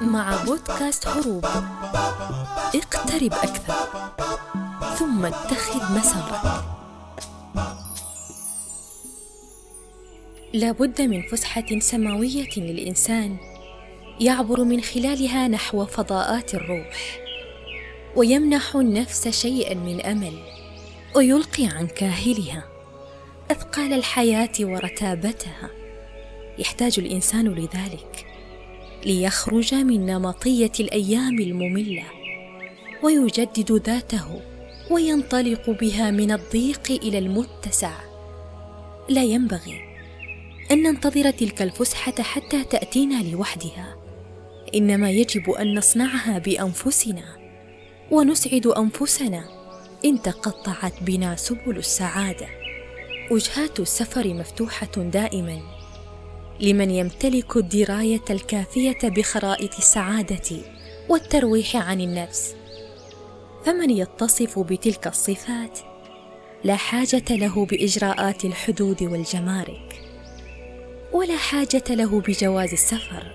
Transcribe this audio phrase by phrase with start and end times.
[0.00, 1.44] مع بودكاست هروب
[2.74, 3.74] اقترب أكثر.
[4.98, 6.64] ثم اتخذ مسارك.
[10.52, 13.36] لا بد من فسحة سماوية للإنسان
[14.20, 17.18] يعبر من خلالها نحو فضاءات الروح
[18.16, 20.38] ويمنح النفس شيئا من أمل
[21.16, 22.64] ويلقي عن كاهلها
[23.50, 25.77] أثقال الحياة ورتابتها.
[26.58, 28.26] يحتاج الإنسان لذلك
[29.06, 32.04] ليخرج من نمطية الأيام المملة
[33.02, 34.40] ويجدد ذاته
[34.90, 37.92] وينطلق بها من الضيق إلى المتسع.
[39.08, 39.80] لا ينبغي
[40.70, 43.96] أن ننتظر تلك الفسحة حتى تأتينا لوحدها
[44.74, 47.24] إنما يجب أن نصنعها بأنفسنا
[48.10, 49.44] ونسعد أنفسنا
[50.04, 52.46] إن تقطعت بنا سبل السعادة.
[53.30, 55.77] وجهات السفر مفتوحة دائما.
[56.60, 60.56] لمن يمتلك الدراية الكافية بخرائط السعادة
[61.08, 62.54] والترويح عن النفس.
[63.64, 65.78] فمن يتصف بتلك الصفات؟
[66.64, 70.02] لا حاجة له بإجراءات الحدود والجمارك.
[71.12, 73.32] ولا حاجة له بجواز السفر.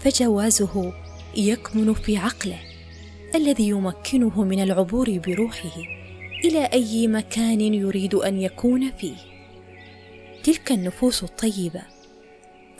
[0.00, 0.92] فجوازه
[1.36, 2.58] يكمن في عقله
[3.34, 5.76] الذي يمكنه من العبور بروحه
[6.44, 9.16] إلى أي مكان يريد أن يكون فيه.
[10.44, 11.91] تلك النفوس الطيبة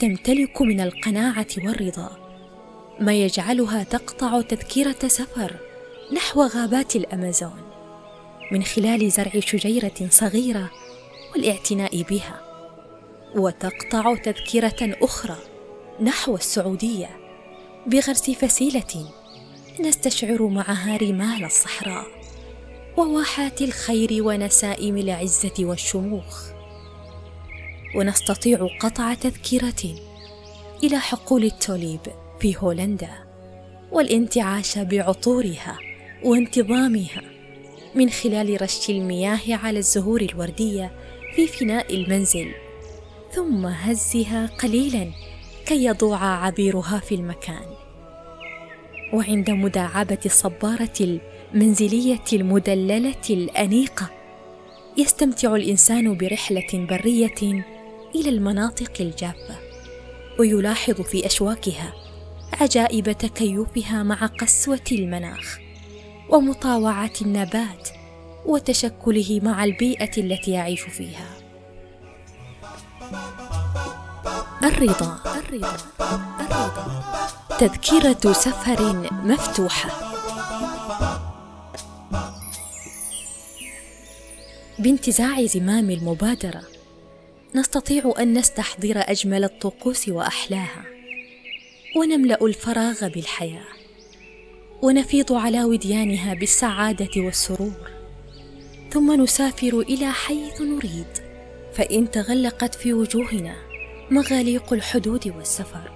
[0.02, 2.10] تمتلك من القناعة والرضا.
[3.00, 5.56] ما يجعلها تقطع تذكرة سفر
[6.12, 7.62] نحو غابات الأمازون.
[8.52, 10.70] من خلال زرع شجيرة صغيرة
[11.32, 12.40] والاعتناء بها.
[13.34, 15.36] وتقطع تذكرة أخرى
[16.00, 17.10] نحو السعودية
[17.86, 19.10] بغرس فسيلة
[19.80, 22.06] نستشعر معها رمال الصحراء
[22.96, 26.61] وواحات الخير ونسائم العزة والشموخ.
[27.94, 29.94] ونستطيع قطع تذكره
[30.84, 32.00] إلى حقول التوليب
[32.40, 33.10] في هولندا
[33.92, 35.78] والانتعاش بعطورها
[36.24, 37.22] وانتظامها
[37.94, 40.90] من خلال رش المياه على الزهور الوردية
[41.36, 42.52] في فناء المنزل
[43.32, 45.10] ثم هزها قليلا
[45.66, 47.62] كي يضوع عبيرها في المكان.
[49.12, 51.20] وعند مداعبة الصبارة
[51.54, 54.10] المنزلية المدللة الأنيقة
[54.98, 57.64] يستمتع الإنسان برحلة برية
[58.14, 59.56] إلى المناطق الجافة
[60.38, 61.92] ويلاحظ في أشواكها
[62.60, 65.58] عجائب تكيفها مع قسوة المناخ
[66.28, 67.88] ومطاوعه النبات
[68.46, 71.26] وتشكله مع البيئة التي يعيش فيها.
[74.64, 75.76] الرضا الرضا
[76.40, 77.02] الرضا
[77.58, 79.90] تذكرة سفر مفتوحة.
[84.78, 86.71] بانتزاع زمام المبادرة.
[87.54, 90.84] نستطيع أن نستحضر أجمل الطقوس وأحلاها.
[91.96, 93.64] ونملأ الفراغ بالحياة.
[94.82, 97.90] ونفيض على وديانها بالسعادة والسرور.
[98.90, 101.06] ثم نسافر إلى حيث نريد.
[101.72, 103.54] فإن تغلقت في وجوهنا
[104.10, 105.92] مغاليق الحدود والسفر.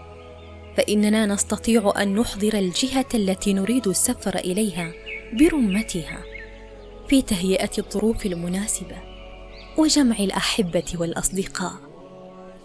[0.76, 4.92] فإننا نستطيع أن نحضر الجهة التي نريد السفر إليها
[5.32, 6.22] برمتها
[7.08, 9.15] في تهيئة الظروف المناسبة.
[9.78, 11.72] وجمع الأحبة والأصدقاء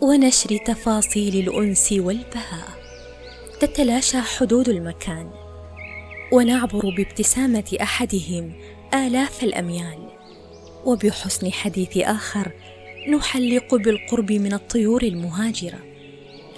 [0.01, 2.81] ونشر تفاصيل الأنس والبهاء.
[3.59, 5.31] تتلاشى حدود المكان
[6.31, 8.53] ونعبر بابتسامة أحدهم
[8.93, 10.07] آلاف الأميال.
[10.85, 12.51] وبحسن حديث آخر
[13.09, 15.79] نحلق بالقرب من الطيور المهاجرة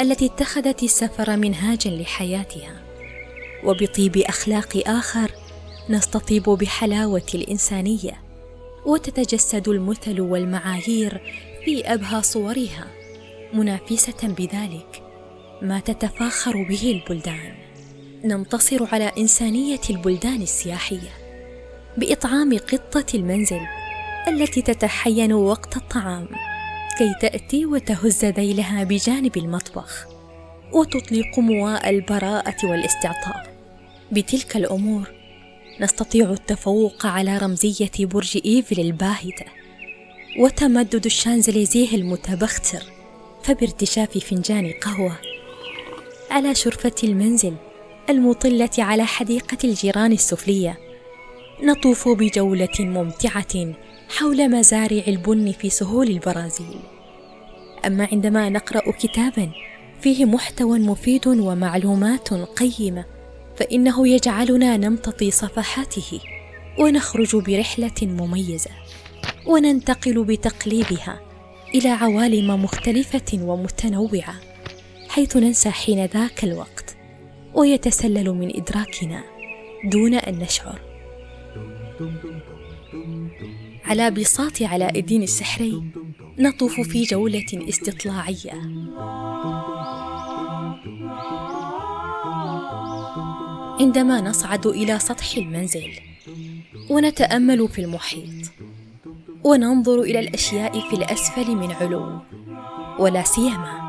[0.01, 2.83] التي اتخذت السفر منهاجا لحياتها.
[3.63, 5.31] وبطيب أخلاق آخر
[5.89, 8.32] نستطيب بحلاوة الإنسانية
[8.85, 11.21] وتتجسد المثل والمعايير
[11.65, 12.87] في أبهى صورها
[13.53, 15.03] منافسة بذلك
[15.61, 17.53] ما تتفاخر به البلدان.
[18.23, 21.09] ننتصر على إنسانية البلدان السياحية
[21.97, 23.61] بإطعام قطة المنزل
[24.27, 26.27] التي تتحين وقت الطعام
[26.97, 30.07] كي تأتي وتهز ذيلها بجانب المطبخ
[30.73, 33.57] وتطلق مواء البراءة والاستعطاء.
[34.11, 35.11] بتلك الأمور
[35.81, 39.45] نستطيع التفوق على رمزية برج إيفل الباهتة
[40.39, 42.83] وتمدد الشانزليزيه المتبختر
[43.43, 45.17] فبارتشاف فنجان قهوة
[46.31, 47.55] على شرفة المنزل
[48.09, 50.77] المطلة على حديقة الجيران السفلية.
[51.63, 53.73] نطوف بجولة ممتعة
[54.09, 56.79] حول مزارع البن في سهول البرازيل.
[57.85, 59.51] أما عندما نقرأ كتابا
[60.01, 63.05] فيه محتوى مفيد ومعلومات قيمة
[63.55, 66.19] فإنه يجعلنا نمتطي صفحاته
[66.79, 68.71] ونخرج برحلة مميزة
[69.45, 71.19] وننتقل بتقليبها
[71.75, 74.35] إلى عوالم مختلفة ومتنوعة
[75.09, 76.95] حيث ننسى حين ذاك الوقت
[77.53, 79.23] ويتسلل من إدراكنا
[79.85, 80.79] دون أن نشعر.
[83.85, 85.83] على بساط علاء الدين السحري
[86.39, 88.53] نطوف في جولة استطلاعية.
[93.83, 95.91] عندما نصعد إلى سطح المنزل
[96.89, 98.51] ونتأمل في المحيط
[99.43, 102.19] وننظر إلى الأشياء في الأسفل من علو
[102.99, 103.83] ولا سيما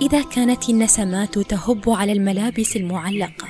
[0.00, 3.48] إذا كانت النسمات تهب على الملابس المعلقة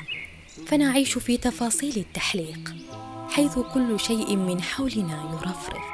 [0.67, 2.75] فنعيش في تفاصيل التحليق
[3.29, 5.85] حيث كل شيء من حولنا يرفرف.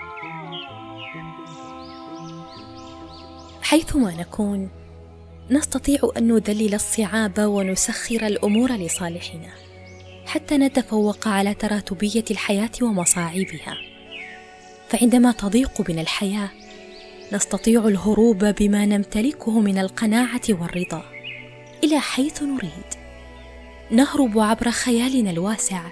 [3.62, 4.68] حيثما نكون
[5.50, 9.65] نستطيع أن نذلل الصعاب ونسخر الأمور لصالحنا.
[10.36, 13.76] حتى نتفوق على تراتبية الحياة ومصاعبها.
[14.88, 16.50] فعندما تضيق بنا الحياة
[17.32, 21.04] نستطيع الهروب بما نمتلكه من القناعة والرضا
[21.84, 22.94] إلى حيث نريد.
[23.90, 25.82] نهرب عبر خيالنا الواسع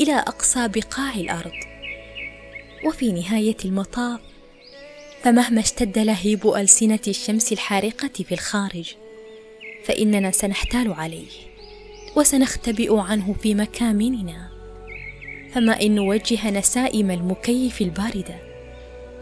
[0.00, 1.58] إلى أقصى بقاع الأرض.
[2.86, 4.20] وفي نهاية المطاف
[5.22, 8.94] فمهما اشتد لهيب ألسنة الشمس الحارقة في الخارج
[9.84, 11.53] فإننا سنحتال عليه.
[12.16, 14.48] وسنختبئ عنه في مكامننا.
[15.52, 18.34] فما إن نوجه نسائم المكيف الباردة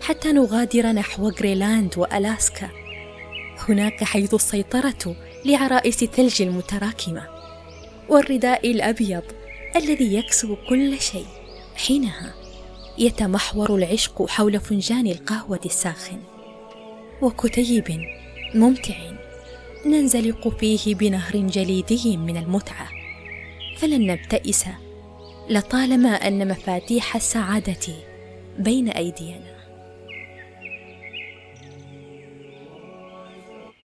[0.02, 2.68] حتى نغادر نحو غريلاند وألاسكا.
[3.68, 7.28] هناك حيث السيطرة لعرائس الثلج المتراكمة
[8.08, 9.22] والرداء الأبيض
[9.76, 11.26] الذي يكسو كل شيء.
[11.76, 12.34] حينها
[12.98, 16.18] يتمحور العشق حول فنجان القهوة الساخن
[17.22, 17.84] وكتيب
[18.54, 18.94] ممتع.
[19.86, 22.88] ننزلق فيه بنهر جليدي من المتعة.
[23.76, 24.64] فلن نبتئس
[25.50, 27.94] لطالما أن مفاتيح السعاده
[28.58, 29.51] بين أيدينا.